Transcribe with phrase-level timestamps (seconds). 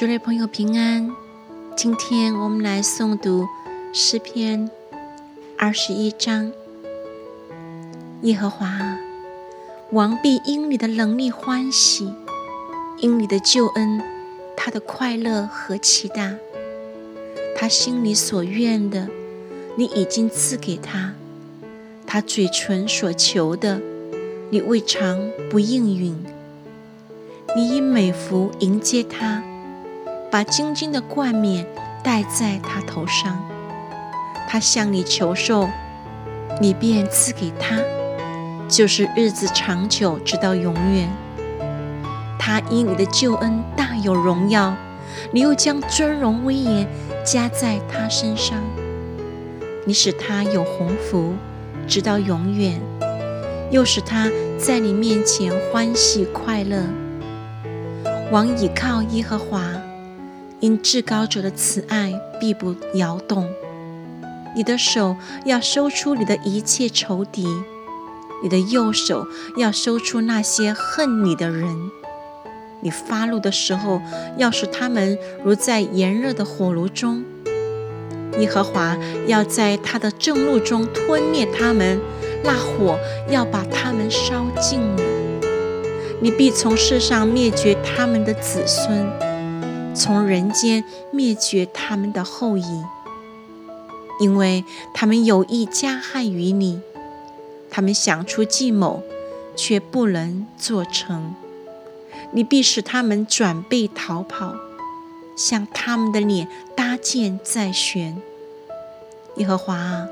[0.00, 1.14] 诸位朋友平安，
[1.76, 3.46] 今天我们来诵读
[3.92, 4.70] 诗篇
[5.58, 6.50] 二十一章。
[8.22, 8.96] 耶和华，
[9.90, 12.14] 王必因你的能力欢喜，
[12.96, 14.00] 因你的救恩，
[14.56, 16.34] 他的快乐何其大！
[17.54, 19.06] 他心里所愿的，
[19.76, 21.12] 你已经赐给他；
[22.06, 23.78] 他嘴唇所求的，
[24.48, 26.24] 你未尝不应允。
[27.54, 29.44] 你以美福迎接他。
[30.30, 31.66] 把金金的冠冕
[32.04, 33.36] 戴在他头上，
[34.48, 35.68] 他向你求寿，
[36.60, 37.76] 你便赐给他，
[38.68, 41.10] 就是日子长久，直到永远。
[42.38, 44.76] 他因你的救恩大有荣耀，
[45.32, 46.86] 你又将尊荣威严
[47.24, 48.56] 加在他身上，
[49.84, 51.34] 你使他有鸿福，
[51.88, 52.80] 直到永远，
[53.72, 56.84] 又使他在你面前欢喜快乐。
[58.30, 59.60] 王倚靠耶和华。
[60.60, 63.48] 因至高者的慈爱必不摇动，
[64.54, 67.46] 你的手要收出你的一切仇敌，
[68.42, 69.26] 你的右手
[69.56, 71.90] 要收出那些恨你的人。
[72.82, 74.00] 你发怒的时候，
[74.36, 77.24] 要使他们如在炎热的火炉中。
[78.38, 82.00] 耶和华要在他的正怒中吞灭他们，
[82.44, 82.98] 那火
[83.28, 85.02] 要把他们烧尽了。
[86.20, 89.29] 你必从世上灭绝他们的子孙。
[89.92, 92.84] 从人间灭绝他们的后裔，
[94.20, 96.80] 因为他们有意加害于你，
[97.70, 99.02] 他们想出计谋，
[99.56, 101.34] 却不能做成。
[102.32, 104.54] 你必使他们转背逃跑，
[105.36, 108.22] 向他们的脸搭箭在悬。
[109.36, 110.08] 耶和华啊，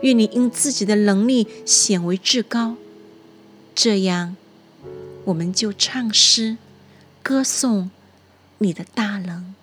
[0.00, 2.76] 愿你因自己的能力显为至高，
[3.74, 4.36] 这样
[5.26, 6.56] 我们就唱诗
[7.22, 7.90] 歌颂。
[8.62, 9.54] 你的大能。